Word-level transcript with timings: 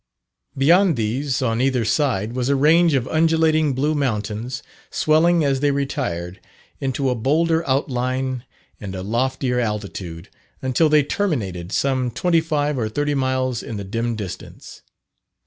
Beyond 0.57 0.95
these, 0.95 1.43
on 1.43 1.61
either 1.61 1.85
side, 1.85 2.33
was 2.33 2.49
a 2.49 2.55
range 2.55 2.95
of 2.95 3.07
undulating 3.07 3.73
blue 3.75 3.93
mountains, 3.93 4.63
swelling 4.89 5.43
as 5.43 5.59
they 5.59 5.69
retired, 5.69 6.39
into 6.79 7.11
a 7.11 7.13
bolder 7.13 7.63
outline 7.69 8.43
and 8.79 8.95
a 8.95 9.03
loftier 9.03 9.59
altitude, 9.59 10.27
until 10.59 10.89
they 10.89 11.03
terminated 11.03 11.71
some 11.71 12.09
twenty 12.09 12.41
five 12.41 12.79
or 12.79 12.89
thirty 12.89 13.13
miles 13.13 13.61
in 13.61 13.77
the 13.77 13.83
dim 13.83 14.15
distance. 14.15 14.81